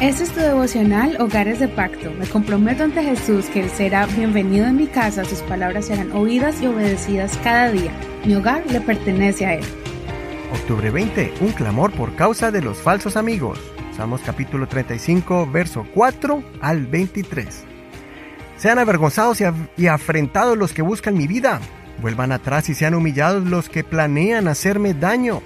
[0.00, 2.12] Este es tu devocional Hogares de Pacto.
[2.12, 6.62] Me comprometo ante Jesús que Él será bienvenido en mi casa, sus palabras serán oídas
[6.62, 7.90] y obedecidas cada día.
[8.24, 9.64] Mi hogar le pertenece a Él.
[10.52, 11.34] Octubre 20.
[11.40, 13.58] Un clamor por causa de los falsos amigos.
[13.96, 17.64] Salmos capítulo 35, verso 4 al 23.
[18.56, 19.42] Sean avergonzados
[19.76, 21.58] y, afrentados los que buscan mi vida.
[22.00, 25.42] Vuelvan atrás y sean humillados los que planean hacerme daño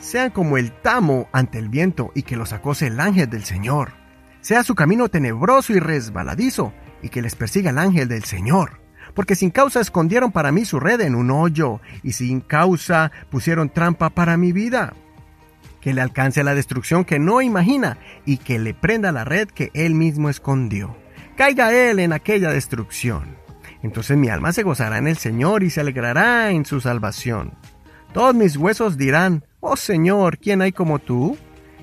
[0.00, 3.92] sean como el tamo ante el viento y que los acose el ángel del Señor.
[4.40, 8.80] Sea su camino tenebroso y resbaladizo y que les persiga el ángel del Señor.
[9.14, 13.70] Porque sin causa escondieron para mí su red en un hoyo y sin causa pusieron
[13.70, 14.94] trampa para mi vida.
[15.80, 19.70] Que le alcance la destrucción que no imagina y que le prenda la red que
[19.74, 20.96] él mismo escondió.
[21.36, 23.36] Caiga él en aquella destrucción.
[23.82, 27.52] Entonces mi alma se gozará en el Señor y se alegrará en su salvación.
[28.12, 31.36] Todos mis huesos dirán, Oh Señor, ¿quién hay como tú?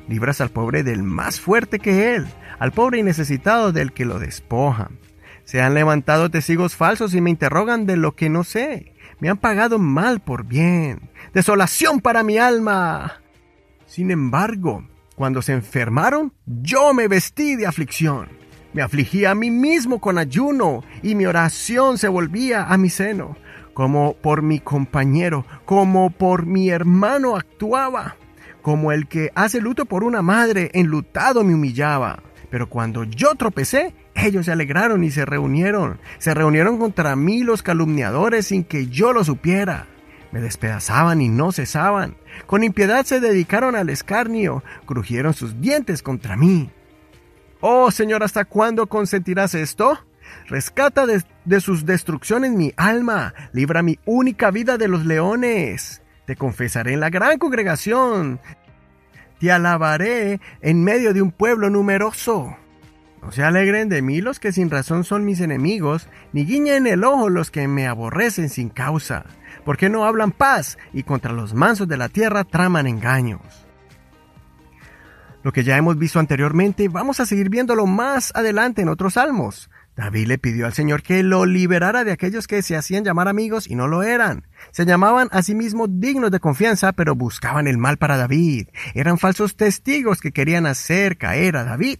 [0.08, 2.26] Libras al pobre del más fuerte que él,
[2.58, 4.92] al pobre y necesitado del que lo despoja.
[5.44, 8.94] Se han levantado testigos falsos y me interrogan de lo que no sé.
[9.20, 11.10] Me han pagado mal por bien.
[11.34, 13.22] Desolación para mi alma.
[13.86, 18.30] Sin embargo, cuando se enfermaron, yo me vestí de aflicción.
[18.74, 23.38] Me afligí a mí mismo con ayuno y mi oración se volvía a mi seno
[23.76, 28.16] como por mi compañero, como por mi hermano actuaba,
[28.62, 32.24] como el que hace luto por una madre, enlutado me humillaba.
[32.50, 36.00] Pero cuando yo tropecé, ellos se alegraron y se reunieron.
[36.20, 39.88] Se reunieron contra mí los calumniadores sin que yo lo supiera.
[40.32, 42.16] Me despedazaban y no cesaban.
[42.46, 46.70] Con impiedad se dedicaron al escarnio, crujieron sus dientes contra mí.
[47.60, 50.00] Oh Señor, ¿hasta cuándo consentirás esto?
[50.48, 56.02] Rescata de, sus destrucciones mi alma, libra mi única vida de los leones.
[56.26, 58.40] Te confesaré en la gran congregación,
[59.40, 62.56] te alabaré en medio de un pueblo numeroso.
[63.22, 67.04] No se alegren de mí los que sin razón son mis enemigos, ni guiñen el
[67.04, 69.26] ojo los que me aborrecen sin causa,
[69.64, 73.66] porque no hablan paz y contra los mansos de la tierra traman engaños.
[75.46, 79.70] Lo que ya hemos visto anteriormente, vamos a seguir viéndolo más adelante en otros salmos.
[79.96, 83.68] David le pidió al Señor que lo liberara de aquellos que se hacían llamar amigos
[83.68, 84.48] y no lo eran.
[84.72, 88.68] Se llamaban a sí mismos dignos de confianza, pero buscaban el mal para David.
[88.94, 92.00] Eran falsos testigos que querían hacer caer a David.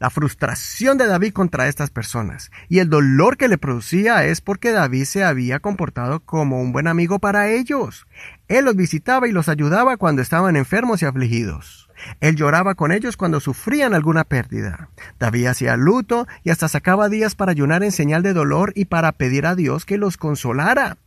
[0.00, 4.72] La frustración de David contra estas personas y el dolor que le producía es porque
[4.72, 8.06] David se había comportado como un buen amigo para ellos.
[8.48, 11.89] Él los visitaba y los ayudaba cuando estaban enfermos y afligidos.
[12.20, 14.90] Él lloraba con ellos cuando sufrían alguna pérdida.
[15.18, 19.12] David hacía luto y hasta sacaba días para ayunar en señal de dolor y para
[19.12, 20.98] pedir a Dios que los consolara.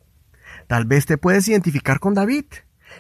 [0.68, 2.46] Tal vez te puedes identificar con David.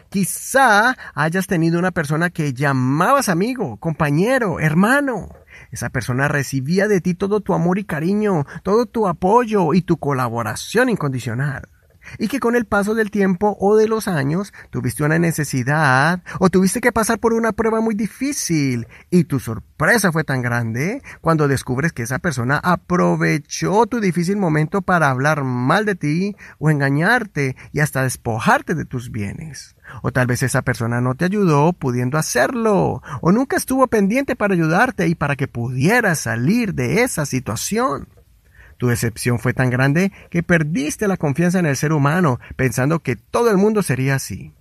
[0.09, 5.29] Quizá hayas tenido una persona que llamabas amigo, compañero, hermano.
[5.71, 9.97] Esa persona recibía de ti todo tu amor y cariño, todo tu apoyo y tu
[9.97, 11.69] colaboración incondicional
[12.17, 16.49] y que con el paso del tiempo o de los años tuviste una necesidad o
[16.49, 21.47] tuviste que pasar por una prueba muy difícil y tu sorpresa fue tan grande cuando
[21.47, 27.55] descubres que esa persona aprovechó tu difícil momento para hablar mal de ti o engañarte
[27.71, 29.75] y hasta despojarte de tus bienes.
[30.01, 34.53] O tal vez esa persona no te ayudó pudiendo hacerlo, o nunca estuvo pendiente para
[34.53, 38.07] ayudarte y para que pudieras salir de esa situación.
[38.83, 43.15] Tu decepción fue tan grande que perdiste la confianza en el ser humano, pensando que
[43.15, 44.51] todo el mundo sería así.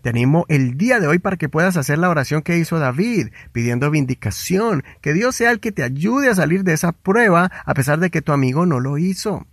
[0.00, 3.30] Te animo el día de hoy para que puedas hacer la oración que hizo David,
[3.50, 7.74] pidiendo vindicación, que Dios sea el que te ayude a salir de esa prueba a
[7.74, 9.44] pesar de que tu amigo no lo hizo.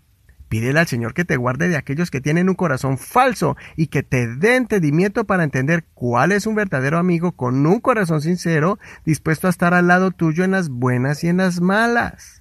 [0.49, 4.03] Pídele al Señor que te guarde de aquellos que tienen un corazón falso y que
[4.03, 9.47] te dé entendimiento para entender cuál es un verdadero amigo con un corazón sincero, dispuesto
[9.47, 12.38] a estar al lado tuyo en las buenas y en las malas.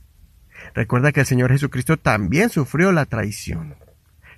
[0.75, 3.75] Recuerda que el Señor Jesucristo también sufrió la traición.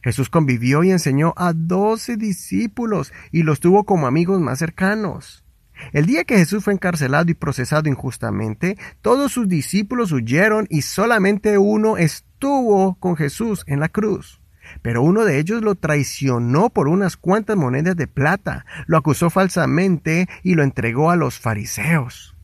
[0.03, 5.45] Jesús convivió y enseñó a doce discípulos y los tuvo como amigos más cercanos.
[5.93, 11.59] El día que Jesús fue encarcelado y procesado injustamente, todos sus discípulos huyeron y solamente
[11.59, 14.41] uno estuvo con Jesús en la cruz.
[14.83, 20.29] Pero uno de ellos lo traicionó por unas cuantas monedas de plata, lo acusó falsamente
[20.43, 22.37] y lo entregó a los fariseos.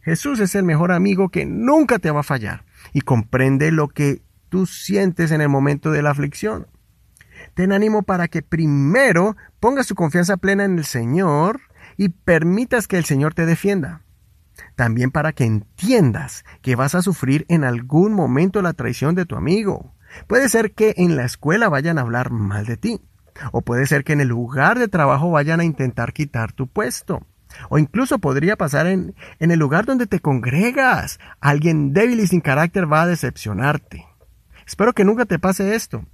[0.00, 4.22] Jesús es el mejor amigo que nunca te va a fallar y comprende lo que
[4.48, 6.66] tú sientes en el momento de la aflicción.
[7.54, 11.60] Ten ánimo para que primero pongas tu confianza plena en el Señor
[11.96, 14.02] y permitas que el Señor te defienda.
[14.74, 19.36] También para que entiendas que vas a sufrir en algún momento la traición de tu
[19.36, 19.94] amigo.
[20.26, 23.00] Puede ser que en la escuela vayan a hablar mal de ti.
[23.52, 27.26] O puede ser que en el lugar de trabajo vayan a intentar quitar tu puesto.
[27.68, 31.18] O incluso podría pasar en, en el lugar donde te congregas.
[31.40, 34.06] Alguien débil y sin carácter va a decepcionarte.
[34.66, 36.04] Espero que nunca te pase esto.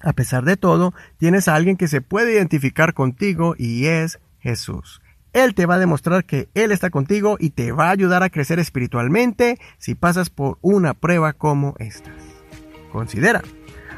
[0.00, 5.00] A pesar de todo, tienes a alguien que se puede identificar contigo y es Jesús.
[5.32, 8.30] Él te va a demostrar que Él está contigo y te va a ayudar a
[8.30, 12.10] crecer espiritualmente si pasas por una prueba como esta.
[12.92, 13.42] Considera,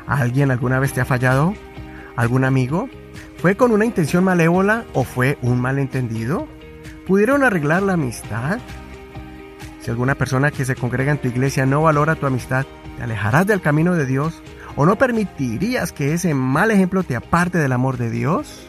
[0.06, 1.52] ¿alguien alguna vez te ha fallado?
[2.16, 2.88] ¿Algún amigo?
[3.36, 6.48] ¿Fue con una intención malévola o fue un malentendido?
[7.06, 8.58] ¿Pudieron arreglar la amistad?
[9.80, 12.66] Si alguna persona que se congrega en tu iglesia no valora tu amistad,
[12.96, 14.42] ¿te alejarás del camino de Dios
[14.76, 18.68] ¿O no permitirías que ese mal ejemplo te aparte del amor de Dios?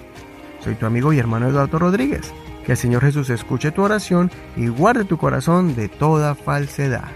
[0.61, 2.33] Soy tu amigo y hermano Eduardo Rodríguez.
[2.65, 7.09] Que el Señor Jesús escuche tu oración y guarde tu corazón de toda falsedad.